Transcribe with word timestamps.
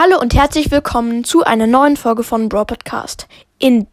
Hallo 0.00 0.20
und 0.20 0.32
herzlich 0.32 0.70
willkommen 0.70 1.24
zu 1.24 1.42
einer 1.42 1.66
neuen 1.66 1.96
Folge 1.96 2.22
von 2.22 2.48
Brawl 2.48 2.66
Podcast. 2.66 3.26
In 3.58 3.88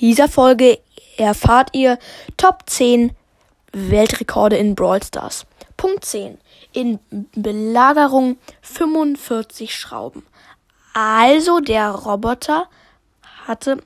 dieser 0.00 0.26
Folge 0.26 0.78
erfahrt 1.18 1.74
ihr 1.74 1.98
Top 2.38 2.62
10 2.64 3.14
Weltrekorde 3.74 4.56
in 4.56 4.74
Brawl 4.74 5.02
Stars. 5.02 5.44
Punkt 5.76 6.06
10. 6.06 6.38
In 6.72 7.00
Belagerung 7.34 8.38
45 8.62 9.76
Schrauben. 9.76 10.24
Also 10.94 11.60
der 11.60 11.90
Roboter 11.90 12.66
hatte, 13.46 13.76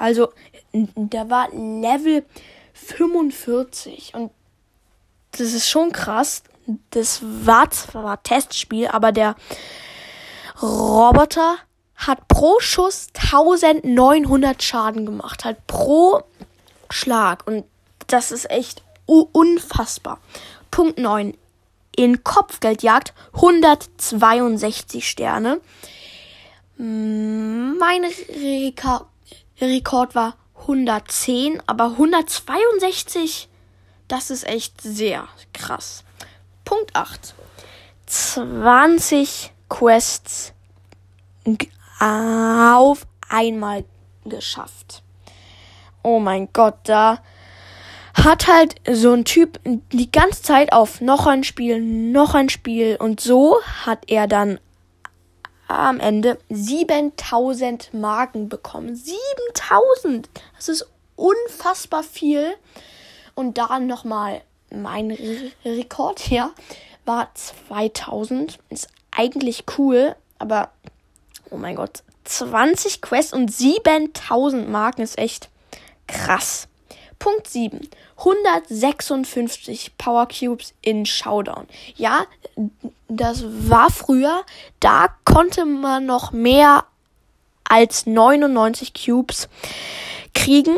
also 0.00 0.32
der 0.72 1.30
war 1.30 1.48
Level 1.52 2.24
45 2.72 4.14
und 4.14 4.32
das 5.30 5.52
ist 5.52 5.68
schon 5.68 5.92
krass. 5.92 6.42
Das 6.90 7.20
war 7.22 7.70
zwar 7.70 8.20
Testspiel, 8.24 8.88
aber 8.88 9.12
der 9.12 9.36
Roboter 10.62 11.56
hat 11.96 12.28
pro 12.28 12.60
Schuss 12.60 13.08
1900 13.14 14.62
Schaden 14.62 15.06
gemacht, 15.06 15.44
halt 15.44 15.66
pro 15.66 16.22
Schlag. 16.88 17.46
Und 17.46 17.64
das 18.06 18.32
ist 18.32 18.50
echt 18.50 18.82
unfassbar. 19.06 20.18
Punkt 20.70 20.98
9. 20.98 21.36
In 21.96 22.24
Kopfgeldjagd 22.24 23.12
162 23.34 25.08
Sterne. 25.08 25.60
Mein 26.76 28.04
Reka 28.28 29.06
Rekord 29.60 30.14
war 30.14 30.36
110, 30.60 31.62
aber 31.66 31.84
162, 31.84 33.48
das 34.08 34.30
ist 34.30 34.46
echt 34.46 34.80
sehr 34.80 35.28
krass. 35.52 36.04
Punkt 36.64 36.96
8. 36.96 37.34
20 38.06 39.52
Quests 39.70 40.52
auf 41.98 43.06
einmal 43.30 43.84
geschafft. 44.26 45.02
Oh 46.02 46.18
mein 46.18 46.48
Gott, 46.52 46.76
da 46.84 47.22
hat 48.12 48.46
halt 48.48 48.74
so 48.90 49.12
ein 49.12 49.24
Typ 49.24 49.58
die 49.64 50.10
ganze 50.10 50.42
Zeit 50.42 50.72
auf 50.72 51.00
noch 51.00 51.26
ein 51.26 51.44
Spiel, 51.44 51.80
noch 51.80 52.34
ein 52.34 52.50
Spiel 52.50 52.96
und 52.96 53.20
so 53.20 53.56
hat 53.86 54.10
er 54.10 54.26
dann 54.26 54.60
am 55.68 56.00
Ende 56.00 56.38
7000 56.48 57.94
Marken 57.94 58.48
bekommen. 58.48 58.96
7000! 58.96 60.28
Das 60.56 60.68
ist 60.68 60.86
unfassbar 61.16 62.02
viel. 62.02 62.54
Und 63.34 63.58
dann 63.58 63.86
nochmal 63.86 64.42
mein 64.72 65.16
Rekord, 65.64 66.28
ja, 66.28 66.50
war 67.04 67.30
2000. 67.34 68.58
Ist 68.68 68.88
eigentlich 69.20 69.64
cool, 69.76 70.16
aber 70.38 70.70
oh 71.50 71.56
mein 71.56 71.76
Gott, 71.76 72.02
20 72.24 73.02
Quests 73.02 73.32
und 73.34 73.52
7000 73.52 74.70
Marken 74.70 75.02
ist 75.02 75.18
echt 75.18 75.48
krass. 76.06 76.68
Punkt 77.18 77.46
7. 77.46 77.86
156 78.16 79.98
Power 79.98 80.26
Cubes 80.26 80.72
in 80.80 81.04
Showdown. 81.04 81.66
Ja, 81.96 82.24
das 83.08 83.44
war 83.44 83.90
früher. 83.90 84.42
Da 84.80 85.08
konnte 85.24 85.66
man 85.66 86.06
noch 86.06 86.32
mehr 86.32 86.84
als 87.64 88.06
99 88.06 88.94
Cubes 88.94 89.50
kriegen. 90.34 90.76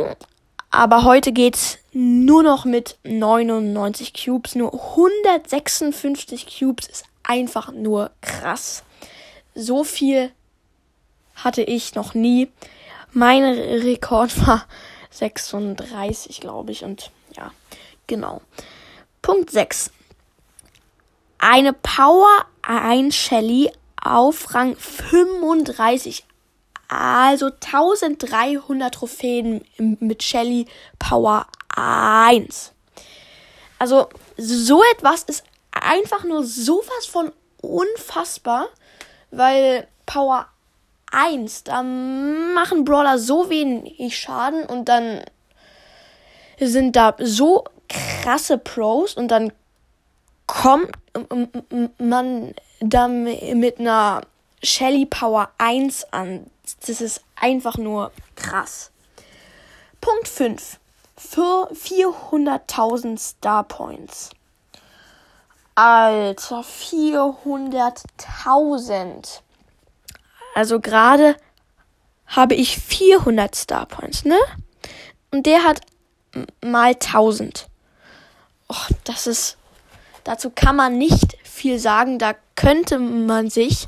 Aber 0.71 1.05
heute 1.05 1.31
geht's 1.31 1.79
nur 1.93 2.43
noch 2.43 2.65
mit 2.65 2.99
99 3.05 4.15
Cubes. 4.15 4.57
Nur 4.57 4.73
156 4.73 6.59
Cubes 6.59 6.89
ist 6.89 7.05
einfach 7.33 7.73
nur 7.73 8.11
krass. 8.21 8.85
So 9.55 9.85
viel 9.85 10.31
hatte 11.35 11.63
ich 11.63 11.95
noch 11.95 12.13
nie. 12.13 12.51
Mein 13.13 13.43
Rekord 13.43 14.47
war 14.47 14.67
36, 15.11 16.41
glaube 16.41 16.73
ich. 16.73 16.85
Und 16.85 17.11
ja, 17.35 17.51
genau. 18.07 18.43
Punkt 19.23 19.51
6. 19.51 19.91
Eine 21.39 21.73
Power 21.73 22.45
1 22.63 23.15
Shelly 23.15 23.73
auf 24.03 24.55
Rang 24.55 24.77
35. 24.77 26.25
Also 26.89 27.47
1300 27.47 28.95
Trophäen 28.95 29.65
mit 29.79 30.23
Shelly 30.23 30.67
Power 30.99 31.47
1. 31.75 32.73
Also 33.79 34.09
so 34.37 34.83
etwas 34.95 35.23
ist 35.25 35.45
einfach 35.73 36.25
nur 36.25 36.45
sowas 36.45 37.07
von 37.07 37.33
unfassbar, 37.61 38.69
weil 39.31 39.87
Power 40.07 40.47
1, 41.11 41.65
da 41.65 41.83
machen 41.83 42.85
Brawler 42.85 43.19
so 43.19 43.51
wenig 43.51 44.19
Schaden 44.19 44.65
und 44.65 44.89
dann 44.89 45.23
sind 46.59 46.97
da 46.97 47.15
so 47.19 47.65
krasse 47.89 48.59
Pros 48.59 49.15
und 49.15 49.29
dann 49.29 49.53
kommt 50.47 50.93
man 51.99 52.55
da 52.81 53.09
mit 53.09 53.79
einer 53.79 54.23
Shelly 54.63 55.07
Power 55.07 55.51
1 55.59 56.13
an. 56.13 56.51
Das 56.87 57.01
ist 57.01 57.23
einfach 57.37 57.77
nur 57.77 58.13
krass. 58.37 58.91
Punkt 60.01 60.29
5. 60.29 60.79
Für 61.17 61.71
400.000 61.73 63.19
Star 63.19 63.65
Points. 63.65 64.31
Alter, 65.75 66.63
400.000. 66.63 69.41
Also 70.55 70.81
gerade 70.81 71.37
habe 72.27 72.55
ich 72.55 72.79
400 72.79 73.55
Star 73.55 73.85
Points, 73.87 74.25
ne? 74.25 74.39
Und 75.31 75.47
der 75.47 75.65
hat 75.65 75.81
mal 76.63 76.93
1000. 76.93 77.69
Och, 78.69 78.89
das 79.05 79.27
ist. 79.27 79.57
Dazu 80.25 80.51
kann 80.51 80.77
man 80.77 80.99
nicht 80.99 81.37
viel 81.43 81.79
sagen. 81.79 82.19
Da 82.19 82.35
könnte 82.55 82.99
man 82.99 83.49
sich 83.51 83.87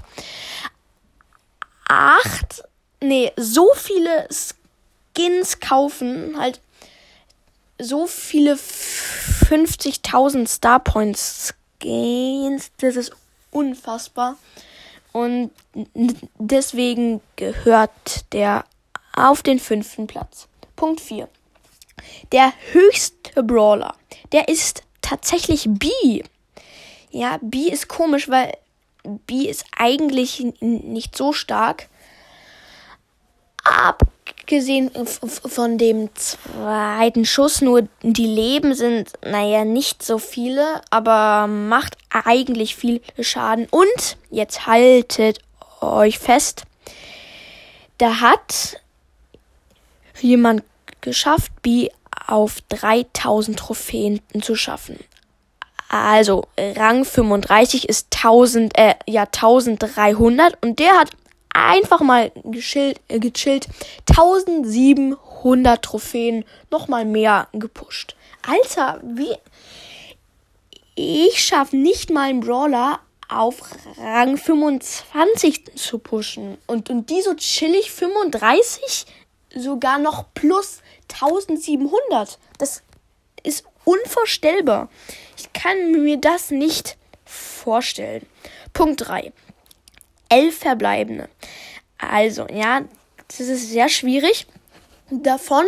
acht, 1.88 2.64
nee, 3.00 3.32
so 3.36 3.70
viele 3.74 4.28
Skins 4.30 5.60
kaufen, 5.60 6.38
halt 6.38 6.60
so 7.78 8.06
viele 8.06 8.54
50.000 8.54 10.48
Star 10.48 10.80
Points 10.80 11.54
Skins. 11.84 12.70
Das 12.78 12.96
ist 12.96 13.12
unfassbar. 13.50 14.36
Und 15.12 15.50
deswegen 16.38 17.20
gehört 17.36 18.32
der 18.32 18.64
auf 19.14 19.42
den 19.42 19.60
fünften 19.60 20.06
Platz. 20.06 20.48
Punkt 20.74 21.00
4. 21.00 21.28
Der 22.32 22.52
höchste 22.72 23.42
Brawler, 23.44 23.94
der 24.32 24.48
ist 24.48 24.82
tatsächlich 25.02 25.66
B. 25.68 26.22
Ja, 27.10 27.38
B 27.40 27.68
ist 27.68 27.88
komisch, 27.88 28.28
weil 28.28 28.56
B 29.04 29.44
ist 29.44 29.64
eigentlich 29.76 30.44
nicht 30.60 31.16
so 31.16 31.32
stark. 31.32 31.88
Abgesehen 34.44 34.90
von 35.26 35.78
dem 35.78 36.14
zweiten 36.14 37.24
Schuss, 37.24 37.62
nur 37.62 37.88
die 38.02 38.26
Leben 38.26 38.74
sind, 38.74 39.10
naja, 39.24 39.64
nicht 39.64 40.02
so 40.02 40.18
viele, 40.18 40.82
aber 40.90 41.46
macht 41.46 41.96
eigentlich 42.10 42.76
viel 42.76 43.00
Schaden. 43.18 43.66
Und 43.70 44.18
jetzt 44.30 44.66
haltet 44.66 45.38
euch 45.80 46.18
fest, 46.18 46.64
da 47.96 48.20
hat 48.20 48.78
jemand 50.20 50.62
geschafft, 51.00 51.50
B 51.62 51.88
auf 52.26 52.60
3000 52.68 53.58
Trophäen 53.58 54.20
zu 54.42 54.56
schaffen. 54.56 54.98
Also 55.88 56.48
Rang 56.58 57.06
35 57.06 57.88
ist 57.88 58.08
1000, 58.14 58.76
äh, 58.76 58.94
ja 59.06 59.22
1300 59.22 60.62
und 60.62 60.80
der 60.80 60.92
hat 60.98 61.08
einfach 61.54 62.00
mal 62.00 62.30
gechillt, 62.44 63.00
äh, 63.08 63.18
gechillt 63.18 63.68
1700 64.10 65.82
Trophäen 65.82 66.44
nochmal 66.70 67.06
mehr 67.06 67.48
gepusht. 67.52 68.14
Alter, 68.42 69.00
wie 69.02 69.34
ich 70.96 71.44
schaffe 71.44 71.76
nicht 71.76 72.10
mal 72.10 72.28
einen 72.28 72.40
Brawler 72.40 73.00
auf 73.28 73.56
Rang 73.98 74.36
25 74.36 75.76
zu 75.76 75.98
pushen 75.98 76.58
und 76.66 76.90
und 76.90 77.08
die 77.10 77.22
so 77.22 77.34
chillig 77.34 77.90
35 77.90 79.06
sogar 79.54 79.98
noch 79.98 80.26
plus 80.34 80.82
1700. 81.12 82.38
Das 82.58 82.82
ist 83.42 83.64
unvorstellbar. 83.84 84.88
Ich 85.36 85.52
kann 85.52 85.92
mir 85.92 86.18
das 86.18 86.50
nicht 86.50 86.96
vorstellen. 87.24 88.26
Punkt 88.72 89.08
3. 89.08 89.32
Elf 90.34 90.58
Verbleibende. 90.58 91.28
Also, 91.98 92.46
ja, 92.52 92.82
das 93.28 93.40
ist 93.40 93.70
sehr 93.70 93.88
schwierig. 93.88 94.46
Davon 95.10 95.64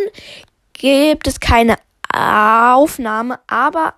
gibt 0.72 1.28
es 1.28 1.38
keine 1.38 1.76
Aufnahme, 2.12 3.38
aber 3.46 3.94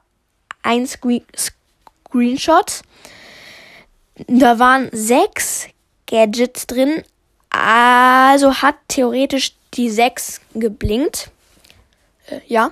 ein 0.62 0.86
Screen 0.86 1.24
Screenshot. 1.36 2.82
Da 4.26 4.58
waren 4.58 4.90
sechs 4.92 5.68
Gadgets 6.06 6.66
drin. 6.66 7.02
Also 7.50 8.54
hat 8.56 8.76
theoretisch 8.88 9.54
die 9.74 9.88
6 9.88 10.40
geblinkt. 10.54 11.30
Äh, 12.26 12.40
ja. 12.46 12.70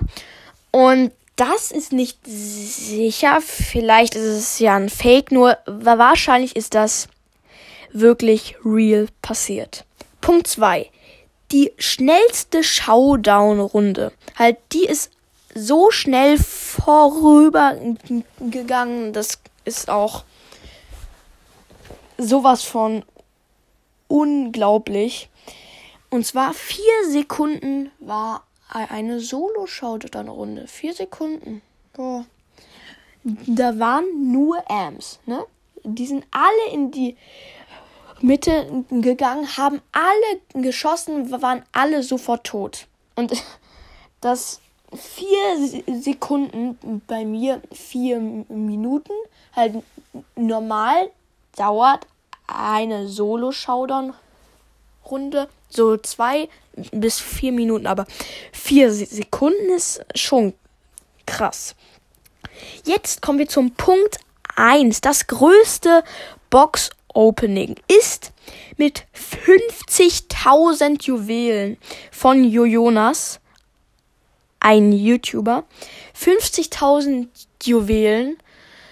Und 0.71 1.11
das 1.35 1.71
ist 1.71 1.93
nicht 1.93 2.19
sicher. 2.25 3.39
Vielleicht 3.41 4.15
ist 4.15 4.23
es 4.23 4.59
ja 4.59 4.75
ein 4.75 4.89
Fake, 4.89 5.31
nur 5.31 5.57
wahrscheinlich 5.65 6.55
ist 6.55 6.73
das 6.73 7.07
wirklich 7.99 8.55
real 8.63 9.07
passiert. 9.21 9.83
Punkt 10.21 10.47
2. 10.47 10.89
Die 11.51 11.73
schnellste 11.77 12.63
Showdown-Runde. 12.63 14.13
Halt, 14.35 14.57
die 14.73 14.85
ist 14.85 15.11
so 15.55 15.91
schnell 15.91 16.37
vorübergegangen. 16.37 19.13
Das 19.13 19.39
ist 19.65 19.89
auch 19.89 20.23
sowas 22.17 22.63
von 22.63 23.03
unglaublich. 24.07 25.29
Und 26.09 26.25
zwar 26.25 26.53
vier 26.53 27.09
Sekunden 27.09 27.91
war 27.99 28.45
eine 28.69 29.19
Solo-Showdown-Runde. 29.19 30.67
Vier 30.67 30.93
Sekunden. 30.93 31.61
Oh. 31.97 32.23
Da 33.23 33.79
waren 33.79 34.31
nur 34.31 34.69
Amps, 34.69 35.19
ne? 35.25 35.45
Die 35.83 36.05
sind 36.05 36.25
alle 36.31 36.73
in 36.73 36.91
die 36.91 37.17
Mitte 38.21 38.85
gegangen, 38.89 39.57
haben 39.57 39.81
alle 39.91 40.63
geschossen, 40.63 41.29
waren 41.31 41.63
alle 41.71 42.03
sofort 42.03 42.45
tot. 42.45 42.87
Und 43.15 43.33
das 44.21 44.61
vier 44.95 45.83
Sekunden 46.01 47.01
bei 47.07 47.25
mir 47.25 47.61
vier 47.71 48.19
Minuten. 48.19 49.13
Halt 49.55 49.83
normal 50.35 51.09
dauert 51.55 52.05
eine 52.47 53.07
Solo-Showdown-Runde 53.07 55.47
so 55.69 55.97
zwei 55.97 56.49
bis 56.91 57.19
vier 57.19 57.51
Minuten, 57.51 57.87
aber 57.87 58.05
vier 58.51 58.93
Sekunden 58.93 59.69
ist 59.75 60.05
schon 60.15 60.53
krass. 61.25 61.75
Jetzt 62.85 63.21
kommen 63.21 63.39
wir 63.39 63.49
zum 63.49 63.71
Punkt 63.71 64.19
1. 64.55 65.01
Das 65.01 65.27
größte 65.27 66.03
Box 66.49 66.91
Opening 67.17 67.75
ist 67.87 68.31
mit 68.77 69.05
50.000 69.15 71.03
Juwelen 71.03 71.77
von 72.11 72.43
Jojonas, 72.43 73.39
ein 74.59 74.91
YouTuber. 74.91 75.63
50.000 76.15 77.27
Juwelen. 77.63 78.37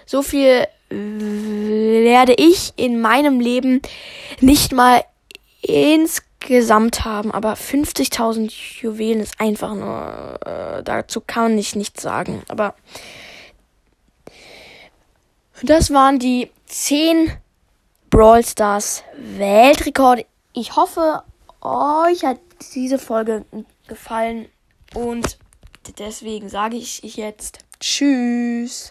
So 0.07 0.24
viel 0.24 0.66
werde 0.89 2.33
ich 2.33 2.74
in 2.77 3.00
meinem 3.00 3.39
Leben 3.39 3.83
nicht 4.39 4.72
mal 4.72 5.04
insgesamt 5.62 7.06
haben, 7.06 7.31
aber 7.31 7.54
50.000 7.54 8.51
Juwelen 8.81 9.19
ist 9.19 9.39
einfach 9.39 9.75
nur, 9.75 10.39
äh, 10.44 10.83
dazu 10.83 11.22
kann 11.22 11.60
ich 11.60 11.75
nichts 11.75 12.01
sagen, 12.01 12.42
aber 12.48 12.74
das 15.62 15.92
waren 15.92 16.18
die 16.18 16.50
10 16.66 17.31
Brawl 18.15 18.45
Stars 18.45 19.03
Weltrekorde. 19.17 20.25
Ich 20.53 20.77
hoffe, 20.77 21.23
euch 21.59 22.23
hat 22.23 22.39
diese 22.73 22.97
Folge 22.97 23.44
gefallen 23.89 24.45
und 24.94 25.38
deswegen 26.00 26.47
sage 26.47 26.77
ich 26.77 27.01
jetzt 27.01 27.65
Tschüss. 27.81 28.83